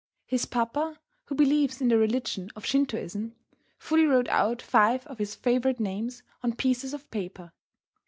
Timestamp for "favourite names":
5.35-6.23